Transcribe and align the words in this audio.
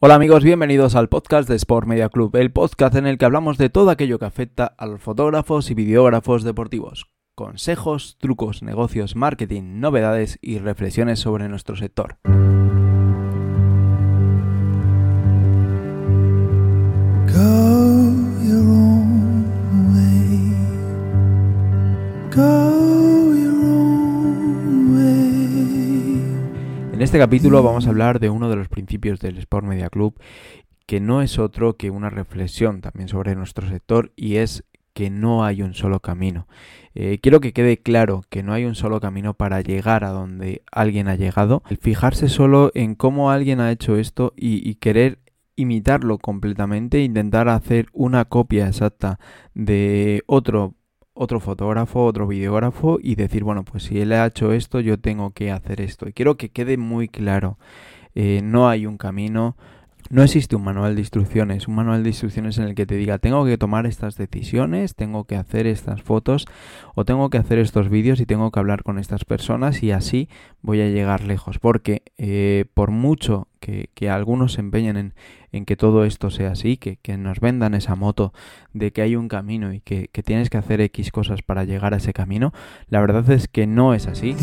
Hola 0.00 0.14
amigos, 0.14 0.44
bienvenidos 0.44 0.94
al 0.94 1.08
podcast 1.08 1.48
de 1.48 1.56
Sport 1.56 1.88
Media 1.88 2.08
Club, 2.08 2.36
el 2.36 2.52
podcast 2.52 2.94
en 2.94 3.08
el 3.08 3.18
que 3.18 3.24
hablamos 3.24 3.58
de 3.58 3.68
todo 3.68 3.90
aquello 3.90 4.20
que 4.20 4.26
afecta 4.26 4.64
a 4.78 4.86
los 4.86 5.02
fotógrafos 5.02 5.72
y 5.72 5.74
videógrafos 5.74 6.44
deportivos. 6.44 7.10
Consejos, 7.34 8.16
trucos, 8.20 8.62
negocios, 8.62 9.16
marketing, 9.16 9.80
novedades 9.80 10.38
y 10.40 10.58
reflexiones 10.58 11.18
sobre 11.18 11.48
nuestro 11.48 11.74
sector. 11.74 12.18
En 26.98 27.02
este 27.02 27.20
capítulo 27.20 27.62
vamos 27.62 27.86
a 27.86 27.90
hablar 27.90 28.18
de 28.18 28.28
uno 28.28 28.50
de 28.50 28.56
los 28.56 28.66
principios 28.66 29.20
del 29.20 29.38
Sport 29.38 29.64
Media 29.64 29.88
Club, 29.88 30.18
que 30.84 30.98
no 30.98 31.22
es 31.22 31.38
otro 31.38 31.76
que 31.76 31.90
una 31.90 32.10
reflexión 32.10 32.80
también 32.80 33.06
sobre 33.06 33.36
nuestro 33.36 33.68
sector 33.68 34.10
y 34.16 34.38
es 34.38 34.64
que 34.94 35.08
no 35.08 35.44
hay 35.44 35.62
un 35.62 35.74
solo 35.74 36.00
camino. 36.00 36.48
Eh, 36.96 37.20
quiero 37.22 37.38
que 37.38 37.52
quede 37.52 37.76
claro 37.76 38.24
que 38.28 38.42
no 38.42 38.52
hay 38.52 38.64
un 38.64 38.74
solo 38.74 38.98
camino 38.98 39.34
para 39.34 39.60
llegar 39.60 40.02
a 40.02 40.08
donde 40.08 40.62
alguien 40.72 41.06
ha 41.06 41.14
llegado. 41.14 41.62
El 41.70 41.76
fijarse 41.76 42.28
solo 42.28 42.72
en 42.74 42.96
cómo 42.96 43.30
alguien 43.30 43.60
ha 43.60 43.70
hecho 43.70 43.96
esto 43.96 44.34
y, 44.36 44.68
y 44.68 44.74
querer 44.74 45.20
imitarlo 45.54 46.18
completamente, 46.18 47.04
intentar 47.04 47.48
hacer 47.48 47.86
una 47.92 48.24
copia 48.24 48.66
exacta 48.66 49.20
de 49.54 50.24
otro 50.26 50.74
otro 51.20 51.40
fotógrafo, 51.40 52.04
otro 52.04 52.28
videógrafo 52.28 52.98
y 53.02 53.16
decir, 53.16 53.42
bueno, 53.42 53.64
pues 53.64 53.82
si 53.82 54.00
él 54.00 54.12
ha 54.12 54.24
hecho 54.24 54.52
esto, 54.52 54.78
yo 54.78 55.00
tengo 55.00 55.32
que 55.32 55.50
hacer 55.50 55.80
esto. 55.80 56.08
Y 56.08 56.12
quiero 56.12 56.36
que 56.36 56.50
quede 56.50 56.76
muy 56.76 57.08
claro, 57.08 57.58
eh, 58.14 58.40
no 58.44 58.68
hay 58.68 58.86
un 58.86 58.96
camino, 58.96 59.56
no 60.10 60.22
existe 60.22 60.56
un 60.56 60.64
manual 60.64 60.94
de 60.94 61.02
instrucciones, 61.02 61.68
un 61.68 61.74
manual 61.74 62.02
de 62.02 62.10
instrucciones 62.10 62.58
en 62.58 62.64
el 62.64 62.74
que 62.74 62.86
te 62.86 62.96
diga 62.96 63.18
tengo 63.18 63.44
que 63.44 63.58
tomar 63.58 63.86
estas 63.86 64.16
decisiones, 64.16 64.94
tengo 64.94 65.24
que 65.24 65.36
hacer 65.36 65.66
estas 65.66 66.02
fotos 66.02 66.46
o 66.94 67.04
tengo 67.04 67.30
que 67.30 67.38
hacer 67.38 67.58
estos 67.58 67.88
vídeos 67.88 68.20
y 68.20 68.26
tengo 68.26 68.50
que 68.50 68.58
hablar 68.58 68.82
con 68.82 68.98
estas 68.98 69.24
personas 69.24 69.82
y 69.82 69.90
así 69.90 70.28
voy 70.62 70.80
a 70.80 70.88
llegar 70.88 71.24
lejos. 71.24 71.58
Porque 71.58 72.02
eh, 72.16 72.64
por 72.74 72.90
mucho 72.90 73.48
que, 73.60 73.88
algunos 74.08 74.54
se 74.54 74.60
empeñen 74.60 75.12
en, 75.52 75.64
que 75.64 75.76
todo 75.76 76.04
esto 76.04 76.30
sea 76.30 76.52
así, 76.52 76.76
que, 76.76 76.98
nos 77.18 77.40
vendan 77.40 77.74
esa 77.74 77.94
moto 77.94 78.32
de 78.72 78.92
que 78.92 79.02
hay 79.02 79.16
un 79.16 79.28
camino 79.28 79.72
y 79.72 79.80
que, 79.80 80.08
que 80.08 80.22
tienes 80.22 80.48
que 80.48 80.56
hacer 80.56 80.80
X 80.80 81.10
cosas 81.10 81.42
para 81.42 81.64
llegar 81.64 81.92
a 81.92 81.98
ese 81.98 82.12
camino, 82.12 82.52
la 82.88 83.00
verdad 83.00 83.28
es 83.30 83.48
que 83.48 83.66
no 83.66 83.92
es 83.92 84.06
así. 84.06 84.34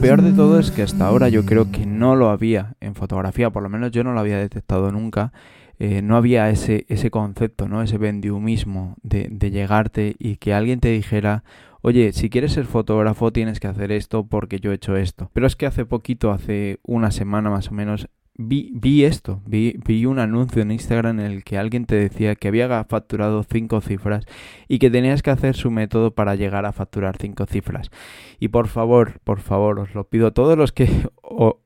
Peor 0.00 0.22
de 0.22 0.32
todo 0.32 0.60
es 0.60 0.70
que 0.70 0.82
hasta 0.82 1.06
ahora 1.06 1.28
yo 1.28 1.44
creo 1.44 1.70
que 1.72 1.84
no 1.84 2.14
lo 2.14 2.30
había 2.30 2.74
en 2.80 2.94
fotografía, 2.94 3.50
por 3.50 3.62
lo 3.62 3.68
menos 3.68 3.90
yo 3.90 4.04
no 4.04 4.12
lo 4.12 4.20
había 4.20 4.38
detectado 4.38 4.92
nunca. 4.92 5.32
Eh, 5.80 6.02
no 6.02 6.16
había 6.16 6.50
ese, 6.50 6.86
ese 6.88 7.10
concepto, 7.10 7.68
¿no? 7.68 7.82
Ese 7.82 7.98
vendiumismo 7.98 8.96
de, 9.02 9.28
de 9.30 9.50
llegarte 9.50 10.16
y 10.18 10.36
que 10.36 10.52
alguien 10.52 10.80
te 10.80 10.88
dijera, 10.88 11.44
oye, 11.82 12.12
si 12.12 12.30
quieres 12.30 12.52
ser 12.52 12.66
fotógrafo 12.66 13.32
tienes 13.32 13.60
que 13.60 13.68
hacer 13.68 13.92
esto 13.92 14.26
porque 14.26 14.60
yo 14.60 14.72
he 14.72 14.76
hecho 14.76 14.96
esto. 14.96 15.30
Pero 15.32 15.46
es 15.46 15.56
que 15.56 15.66
hace 15.66 15.84
poquito, 15.84 16.32
hace 16.32 16.78
una 16.82 17.10
semana 17.10 17.50
más 17.50 17.68
o 17.68 17.74
menos, 17.74 18.08
vi, 18.38 18.70
vi 18.72 19.04
esto, 19.04 19.42
vi, 19.44 19.78
vi, 19.84 20.06
un 20.06 20.20
anuncio 20.20 20.62
en 20.62 20.70
Instagram 20.70 21.18
en 21.18 21.26
el 21.26 21.44
que 21.44 21.58
alguien 21.58 21.84
te 21.84 21.96
decía 21.96 22.36
que 22.36 22.48
había 22.48 22.84
facturado 22.84 23.42
cinco 23.42 23.80
cifras 23.80 24.24
y 24.68 24.78
que 24.78 24.90
tenías 24.90 25.22
que 25.22 25.30
hacer 25.30 25.56
su 25.56 25.70
método 25.70 26.12
para 26.12 26.36
llegar 26.36 26.64
a 26.64 26.72
facturar 26.72 27.16
cinco 27.18 27.46
cifras. 27.46 27.90
Y 28.38 28.48
por 28.48 28.68
favor, 28.68 29.20
por 29.24 29.40
favor, 29.40 29.80
os 29.80 29.94
lo 29.94 30.04
pido, 30.04 30.32
todos 30.32 30.56
los 30.56 30.72
que 30.72 30.88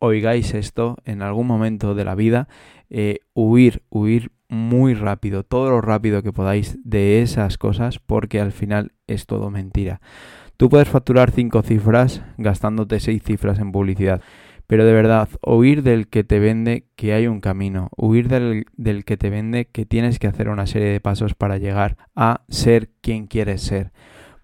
oigáis 0.01 0.55
esto 0.55 0.97
en 1.05 1.23
algún 1.23 1.47
momento 1.47 1.95
de 1.95 2.05
la 2.05 2.15
vida, 2.15 2.49
eh, 2.89 3.21
huir, 3.35 3.83
huir 3.91 4.33
muy 4.49 4.95
rápido, 4.95 5.45
todo 5.45 5.71
lo 5.71 5.81
rápido 5.81 6.23
que 6.23 6.33
podáis 6.33 6.79
de 6.85 7.23
esas 7.23 7.59
cosas 7.59 7.99
porque 7.99 8.41
al 8.41 8.53
final 8.53 8.93
es 9.07 9.27
todo 9.27 9.51
mentira. 9.51 10.01
Tú 10.57 10.69
puedes 10.69 10.89
facturar 10.89 11.31
cinco 11.31 11.63
cifras 11.63 12.23
gastándote 12.39 13.01
seis 13.01 13.23
cifras 13.23 13.59
en 13.59 13.73
publicidad. 13.73 14.23
Pero 14.73 14.87
de 14.87 14.95
verdad, 14.95 15.29
huir 15.47 15.83
del 15.83 16.09
que 16.09 16.25
te 16.25 16.39
vende 16.39 16.87
que 16.97 17.13
hay 17.13 17.27
un 17.27 17.43
camino, 17.43 17.91
huir 17.95 18.29
del, 18.29 18.65
del, 18.75 19.05
que 19.05 19.19
te 19.19 19.29
vende 19.29 19.67
que 19.67 19.85
tienes 19.85 20.19
que 20.19 20.29
hacer 20.29 20.49
una 20.49 20.67
serie 20.67 20.89
de 20.89 20.99
pasos 20.99 21.35
para 21.35 21.59
llegar 21.59 21.99
a 22.17 22.41
ser 22.49 22.89
quien 23.03 23.27
quieres 23.27 23.61
ser. 23.61 23.93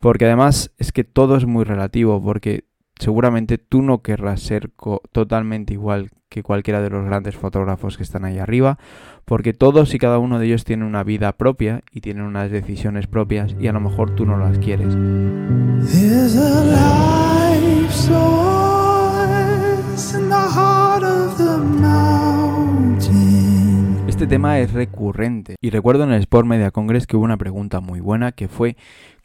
Porque 0.01 0.27
además 0.27 0.71
es 0.77 0.93
que 0.93 1.03
todo 1.03 1.39
es 1.39 1.47
muy 1.47 1.65
relativo, 1.65 2.23
porque 2.23 2.65
seguramente 3.01 3.57
tú 3.57 3.81
no 3.81 4.03
querrás 4.03 4.43
ser 4.43 4.71
totalmente 5.13 5.73
igual 5.73 6.11
que 6.29 6.43
cualquiera 6.43 6.83
de 6.83 6.91
los 6.91 7.07
grandes 7.07 7.35
fotógrafos 7.35 7.97
que 7.97 8.03
están 8.03 8.27
ahí 8.27 8.39
arriba, 8.39 8.79
porque 9.25 9.55
todos 9.55 9.95
y 9.95 9.99
cada 9.99 10.19
uno 10.19 10.39
de 10.39 10.45
ellos 10.45 10.65
tienen 10.65 10.87
una 10.87 11.05
vida 11.05 11.33
propia 11.33 11.81
y 11.91 12.03
tienen 12.03 12.25
unas 12.25 12.51
decisiones 12.51 13.07
propias 13.07 13.57
y 13.59 13.69
a 13.69 13.73
lo 13.73 13.81
mejor 13.81 14.15
tú 14.15 14.27
no 14.27 14.37
las 14.37 14.59
quieres. 14.59 14.95
Este 24.19 24.27
tema 24.27 24.59
es 24.59 24.73
recurrente 24.73 25.55
y 25.61 25.71
recuerdo 25.71 26.03
en 26.03 26.11
el 26.11 26.19
Sport 26.23 26.45
Media 26.45 26.73
Congress 26.73 27.07
que 27.07 27.17
hubo 27.17 27.25
una 27.25 27.37
pregunta 27.37 27.79
muy 27.79 28.01
buena 28.01 28.33
que 28.33 28.49
fue 28.49 28.77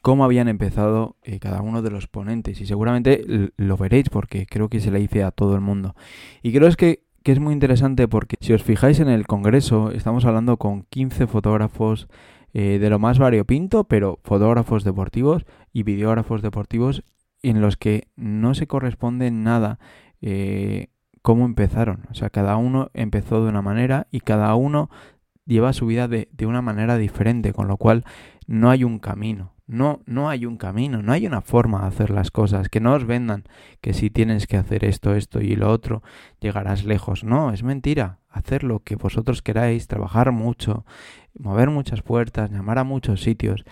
cómo 0.04 0.24
habían 0.24 0.48
empezado 0.48 1.16
eh, 1.24 1.40
cada 1.40 1.64
uno 1.64 1.82
de 1.82 1.90
los 1.90 2.06
ponentes 2.06 2.62
y 2.62 2.68
seguramente 2.68 3.26
lo 3.58 3.76
veréis 3.76 4.10
porque 4.10 4.46
creo 4.46 4.70
que 4.70 4.80
se 4.80 4.92
le 4.92 5.00
hice 5.00 5.24
a 5.24 5.32
todo 5.32 5.56
el 5.56 5.62
mundo. 5.62 5.96
Y 6.44 6.54
creo 6.54 6.68
es 6.68 6.78
que, 6.78 7.02
que 7.24 7.32
es 7.32 7.40
muy 7.40 7.54
interesante 7.54 8.08
porque 8.08 8.36
si 8.40 8.54
os 8.54 8.62
fijáis 8.62 9.00
en 9.00 9.08
el 9.08 9.26
congreso 9.26 9.90
estamos 9.90 10.26
hablando 10.26 10.58
con 10.58 10.84
15 10.84 11.26
fotógrafos 11.26 12.08
eh, 12.54 12.78
de 12.80 12.90
lo 12.92 13.00
más 13.00 13.18
variopinto, 13.18 13.86
pero 13.86 14.20
fotógrafos 14.24 14.84
deportivos 14.84 15.48
y 15.72 15.82
videógrafos 15.82 16.44
deportivos 16.44 17.04
en 17.42 17.62
los 17.62 17.78
que 17.78 18.10
no 18.16 18.54
se 18.54 18.68
corresponde 18.68 19.32
nada 19.32 19.80
eh, 20.22 20.90
cómo 21.24 21.46
empezaron. 21.46 22.06
O 22.12 22.14
sea, 22.14 22.30
cada 22.30 22.58
uno 22.58 22.92
empezó 22.94 23.44
de 23.44 23.50
una 23.50 23.64
manera 23.64 24.06
y 24.12 24.20
cada 24.20 24.54
uno 24.54 24.92
lleva 25.46 25.74
su 25.74 25.88
vida 25.88 26.08
de, 26.08 26.30
de, 26.32 26.46
una 26.46 26.62
manera 26.62 26.98
diferente, 26.98 27.54
con 27.54 27.68
lo 27.68 27.78
cual 27.78 28.04
no 28.46 28.70
hay 28.70 28.84
un 28.84 29.00
camino. 29.00 29.54
No, 29.66 30.02
no 30.06 30.30
hay 30.30 30.46
un 30.46 30.58
camino, 30.58 31.02
no 31.02 31.14
hay 31.14 31.26
una 31.26 31.42
forma 31.42 31.82
de 31.82 31.88
hacer 31.88 32.10
las 32.10 32.30
cosas. 32.30 32.68
Que 32.68 32.82
no 32.82 32.94
os 32.94 33.06
vendan 33.06 33.46
que 33.82 33.94
si 33.94 34.10
tienes 34.10 34.46
que 34.46 34.58
hacer 34.58 34.84
esto, 34.84 35.16
esto 35.16 35.42
y 35.42 35.56
lo 35.56 35.72
otro, 35.72 36.04
llegarás 36.42 36.84
lejos. 36.84 37.24
No, 37.24 37.52
es 37.52 37.64
mentira. 37.64 38.20
Hacer 38.30 38.64
lo 38.64 38.80
que 38.80 38.98
vosotros 38.98 39.42
queráis, 39.42 39.88
trabajar 39.88 40.32
mucho, 40.34 40.86
mover 41.40 41.70
muchas 41.70 42.02
puertas, 42.02 42.52
llamar 42.52 42.78
a 42.78 42.84
muchos 42.84 43.22
sitios 43.22 43.64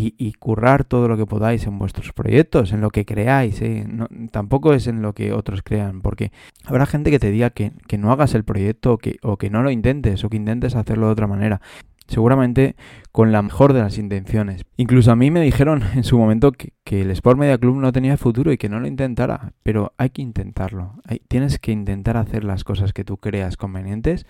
y, 0.00 0.32
currar 0.34 0.84
todo 0.84 1.08
lo 1.08 1.16
que 1.16 1.26
podáis 1.26 1.66
en 1.66 1.76
vuestros 1.76 2.12
proyectos, 2.12 2.72
en 2.72 2.80
lo 2.80 2.90
que 2.90 3.04
creáis. 3.04 3.60
¿eh? 3.62 3.84
tampoco 4.30 4.72
es 4.72 4.86
en 4.86 5.02
lo 5.02 5.12
que 5.12 5.32
otros 5.32 5.62
crean, 5.62 6.02
porque 6.02 6.30
habrá 6.64 6.86
gente 6.86 7.10
que 7.10 7.18
te 7.18 7.32
diga 7.32 7.50
que, 7.50 7.72
no 7.98 8.12
hagas 8.12 8.34
el 8.36 8.44
proyecto 8.44 8.92
o 8.92 8.98
que, 8.98 9.16
o 9.22 9.36
que 9.38 9.50
no 9.50 9.62
lo 9.62 9.72
intentes 9.72 10.22
o 10.22 10.30
que 10.30 10.36
intentes 10.36 10.76
hacerlo 10.76 11.06
de 11.06 11.12
otra 11.12 11.26
manera. 11.26 11.60
Seguramente 12.06 12.76
con 13.10 13.32
la 13.32 13.42
mejor 13.42 13.72
de 13.72 13.80
las 13.80 13.98
intenciones. 13.98 14.64
Incluso 14.76 15.10
a 15.10 15.16
mí 15.16 15.30
me 15.32 15.42
dijeron 15.42 15.82
en 15.94 16.04
su 16.04 16.16
momento 16.16 16.52
que, 16.52 16.72
el 16.86 17.10
Sport 17.10 17.38
Media 17.38 17.58
Club 17.58 17.76
no 17.76 17.90
tenía 17.90 18.16
futuro 18.16 18.52
y 18.52 18.56
que 18.56 18.68
no 18.68 18.78
lo 18.78 18.86
intentara, 18.86 19.52
pero 19.64 19.94
hay 19.98 20.10
que 20.10 20.22
intentarlo. 20.22 20.94
tienes 21.26 21.58
que 21.58 21.72
intentar 21.72 22.16
hacer 22.16 22.44
las 22.44 22.62
cosas 22.62 22.92
que 22.92 23.04
tú 23.04 23.16
creas 23.16 23.56
convenientes 23.56 24.26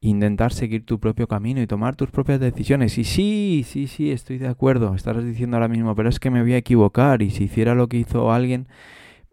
intentar 0.00 0.52
seguir 0.52 0.84
tu 0.84 1.00
propio 1.00 1.26
camino 1.26 1.60
y 1.60 1.66
tomar 1.66 1.96
tus 1.96 2.10
propias 2.10 2.40
decisiones. 2.40 2.98
Y 2.98 3.04
sí, 3.04 3.64
sí, 3.66 3.86
sí, 3.86 4.10
estoy 4.10 4.38
de 4.38 4.48
acuerdo, 4.48 4.94
estarás 4.94 5.24
diciendo 5.24 5.56
ahora 5.56 5.68
mismo, 5.68 5.94
pero 5.94 6.08
es 6.08 6.20
que 6.20 6.30
me 6.30 6.42
voy 6.42 6.54
a 6.54 6.58
equivocar 6.58 7.22
y 7.22 7.30
si 7.30 7.44
hiciera 7.44 7.74
lo 7.74 7.88
que 7.88 7.98
hizo 7.98 8.32
alguien, 8.32 8.68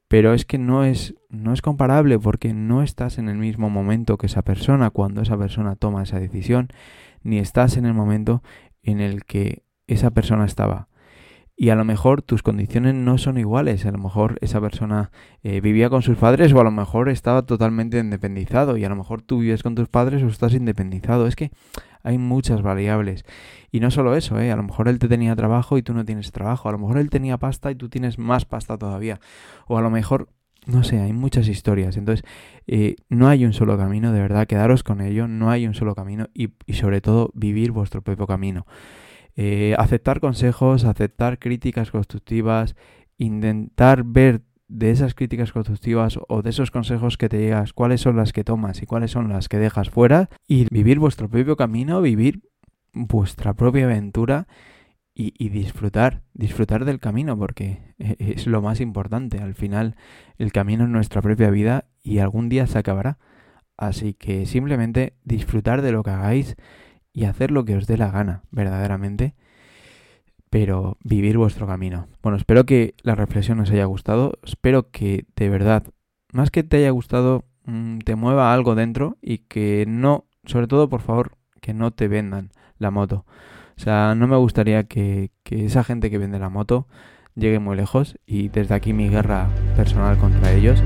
pero 0.08 0.34
es 0.34 0.46
que 0.46 0.58
no 0.58 0.84
es 0.84 1.16
no 1.30 1.54
es 1.54 1.62
comparable 1.62 2.20
porque 2.20 2.54
no 2.54 2.84
estás 2.84 3.18
en 3.18 3.30
el 3.30 3.38
mismo 3.38 3.70
momento 3.70 4.18
que 4.18 4.28
esa 4.28 4.44
persona 4.44 4.92
cuando 4.92 5.22
esa 5.22 5.38
persona 5.38 5.76
toma 5.76 6.04
esa 6.04 6.20
decisión, 6.20 6.70
ni 7.24 7.40
estás 7.40 7.78
en 7.78 7.86
el 7.86 7.94
momento 7.94 8.44
en 8.84 9.00
el 9.00 9.26
que 9.26 9.64
esa 9.88 10.12
persona 10.12 10.46
estaba 10.46 10.88
y 11.56 11.70
a 11.70 11.76
lo 11.76 11.86
mejor 11.86 12.22
tus 12.22 12.42
condiciones 12.42 12.96
no 12.96 13.18
son 13.18 13.38
iguales. 13.38 13.86
A 13.86 13.92
lo 13.92 14.00
mejor 14.00 14.38
esa 14.42 14.60
persona 14.60 15.12
eh, 15.44 15.62
vivía 15.62 15.90
con 15.90 16.02
sus 16.02 16.18
padres 16.18 16.52
o 16.54 16.60
a 16.60 16.64
lo 16.64 16.72
mejor 16.72 17.10
estaba 17.10 17.44
totalmente 17.46 18.00
independizado 18.00 18.76
y 18.78 18.86
a 18.86 18.90
lo 18.90 18.96
mejor 18.96 19.22
tú 19.22 19.40
vives 19.40 19.62
con 19.62 19.76
tus 19.76 19.88
padres 19.88 20.24
o 20.24 20.28
estás 20.28 20.54
independizado. 20.54 21.28
Es 21.28 21.36
que 21.36 21.52
hay 22.04 22.18
muchas 22.18 22.62
variables. 22.62 23.24
Y 23.72 23.80
no 23.80 23.92
solo 23.92 24.16
eso, 24.16 24.40
¿eh? 24.40 24.52
a 24.52 24.56
lo 24.56 24.64
mejor 24.64 24.88
él 24.88 25.00
te 25.00 25.08
tenía 25.08 25.36
trabajo 25.36 25.78
y 25.78 25.84
tú 25.84 25.94
no 25.94 26.06
tienes 26.06 26.32
trabajo, 26.32 26.70
a 26.70 26.72
lo 26.72 26.78
mejor 26.78 26.98
él 26.98 27.10
tenía 27.10 27.38
pasta 27.38 27.72
y 27.72 27.76
tú 27.76 27.90
tienes 27.90 28.20
más 28.20 28.46
pasta 28.46 28.78
todavía, 28.78 29.20
o 29.68 29.78
a 29.78 29.82
lo 29.82 29.90
mejor, 29.90 30.30
no 30.66 30.84
sé, 30.84 31.00
hay 31.00 31.14
muchas 31.14 31.48
historias. 31.48 31.98
Entonces, 31.98 32.26
eh, 32.68 32.98
no 33.10 33.30
hay 33.30 33.46
un 33.46 33.54
solo 33.54 33.78
camino, 33.78 34.12
de 34.12 34.20
verdad, 34.20 34.48
quedaros 34.48 34.84
con 34.84 35.02
ello, 35.02 35.28
no 35.28 35.50
hay 35.50 35.66
un 35.66 35.74
solo 35.74 35.96
camino 35.96 36.28
y, 36.34 36.50
y 36.66 36.74
sobre 36.74 37.00
todo 37.00 37.32
vivir 37.34 37.72
vuestro 37.72 38.02
propio 38.02 38.28
camino. 38.28 38.66
Eh, 39.36 39.76
aceptar 39.80 40.20
consejos, 40.20 40.86
aceptar 40.86 41.40
críticas 41.40 41.92
constructivas, 41.92 42.76
intentar 43.18 44.04
ver 44.04 44.42
de 44.68 44.92
esas 44.92 45.14
críticas 45.14 45.52
constructivas 45.52 46.20
o 46.28 46.42
de 46.42 46.50
esos 46.50 46.72
consejos 46.72 47.18
que 47.18 47.30
te 47.30 47.40
llegas, 47.40 47.74
cuáles 47.74 48.02
son 48.02 48.16
las 48.16 48.34
que 48.34 48.44
tomas 48.44 48.82
y 48.82 48.86
cuáles 48.86 49.12
son 49.12 49.30
las 49.30 49.50
que 49.50 49.58
dejas 49.58 49.90
fuera 49.90 50.30
y 50.48 50.68
vivir 50.72 51.00
vuestro 51.00 51.30
propio 51.30 51.56
camino, 51.56 52.02
vivir 52.02 52.42
vuestra 52.94 53.54
propia 53.54 53.86
aventura 53.86 54.48
y, 55.16 55.34
y, 55.38 55.50
disfrutar, 55.50 56.24
disfrutar 56.34 56.86
del 56.86 57.00
camino 57.00 57.38
porque 57.38 57.96
e, 58.00 58.16
es 58.20 58.48
lo 58.48 58.62
más 58.62 58.82
importante. 58.82 59.40
Al 59.40 59.54
final 59.54 59.96
el 60.38 60.52
camino 60.52 60.86
es 60.86 60.90
nuestra 60.90 61.22
propia 61.22 61.52
vida 61.52 61.86
y 62.02 62.20
algún 62.20 62.50
día 62.50 62.66
se 62.66 62.80
acabará. 62.80 63.20
Así 63.78 64.14
que 64.14 64.46
simplemente 64.46 65.14
disfrutar 65.24 65.82
de 65.82 65.92
lo 65.92 66.04
que 66.04 66.12
hagáis 66.12 66.56
y 67.14 67.26
hacer 67.26 67.52
lo 67.52 67.64
que 67.66 67.78
os 67.78 67.88
dé 67.88 67.98
la 67.98 68.12
gana, 68.12 68.44
verdaderamente 68.52 69.36
pero 70.54 71.00
vivir 71.04 71.36
vuestro 71.40 71.66
camino. 71.66 72.06
Bueno, 72.22 72.38
espero 72.38 72.64
que 72.64 72.94
la 73.02 73.16
reflexión 73.16 73.60
os 73.60 73.72
haya 73.72 73.86
gustado, 73.86 74.34
espero 74.44 74.92
que 74.92 75.26
de 75.36 75.50
verdad, 75.50 75.84
más 76.32 76.52
que 76.52 76.62
te 76.62 76.78
haya 76.78 76.92
gustado, 76.92 77.46
mm, 77.66 77.98
te 78.06 78.16
mueva 78.16 78.54
algo 78.54 78.76
dentro 78.76 79.18
y 79.20 79.40
que 79.40 79.86
no, 79.88 80.26
sobre 80.46 80.68
todo 80.68 80.90
por 80.90 81.02
favor, 81.02 81.38
que 81.60 81.74
no 81.74 81.90
te 81.90 82.08
vendan 82.08 82.52
la 82.78 82.92
moto. 82.92 83.26
O 83.76 83.82
sea, 83.82 84.14
no 84.14 84.28
me 84.28 84.38
gustaría 84.38 84.84
que, 84.84 85.32
que 85.42 85.66
esa 85.66 85.84
gente 85.84 86.12
que 86.12 86.20
vende 86.20 86.38
la 86.38 86.50
moto 86.50 86.88
llegue 87.34 87.58
muy 87.58 87.76
lejos 87.76 88.20
y 88.28 88.50
desde 88.50 88.76
aquí 88.76 88.94
mi 88.94 89.10
guerra 89.10 89.50
personal 89.76 90.20
contra 90.20 90.52
ellos. 90.52 90.84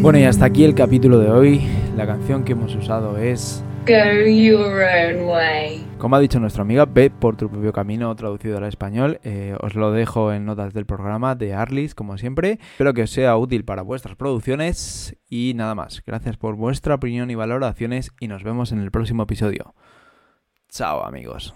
Bueno, 0.00 0.20
y 0.20 0.24
hasta 0.24 0.44
aquí 0.44 0.62
el 0.62 0.76
capítulo 0.76 1.18
de 1.18 1.28
hoy. 1.28 1.60
La 1.96 2.06
canción 2.06 2.44
que 2.44 2.52
hemos 2.52 2.72
usado 2.76 3.18
es 3.18 3.64
Go 3.84 4.26
Your 4.30 4.80
Own 4.80 5.28
Way. 5.28 5.86
Como 5.98 6.14
ha 6.14 6.20
dicho 6.20 6.38
nuestra 6.38 6.62
amiga, 6.62 6.84
ve 6.86 7.10
por 7.10 7.36
tu 7.36 7.50
propio 7.50 7.72
camino, 7.72 8.14
traducido 8.14 8.58
al 8.58 8.64
español. 8.64 9.18
Eh, 9.24 9.56
os 9.60 9.74
lo 9.74 9.90
dejo 9.90 10.32
en 10.32 10.46
notas 10.46 10.72
del 10.72 10.86
programa 10.86 11.34
de 11.34 11.52
Arlis, 11.52 11.96
como 11.96 12.16
siempre. 12.16 12.60
Espero 12.70 12.94
que 12.94 13.02
os 13.02 13.10
sea 13.10 13.36
útil 13.36 13.64
para 13.64 13.82
vuestras 13.82 14.14
producciones. 14.14 15.16
Y 15.28 15.54
nada 15.56 15.74
más. 15.74 16.00
Gracias 16.06 16.36
por 16.36 16.54
vuestra 16.54 16.94
opinión 16.94 17.28
y 17.32 17.34
valoraciones. 17.34 18.12
Y 18.20 18.28
nos 18.28 18.44
vemos 18.44 18.70
en 18.70 18.78
el 18.78 18.92
próximo 18.92 19.24
episodio. 19.24 19.74
Chao, 20.68 21.04
amigos. 21.04 21.54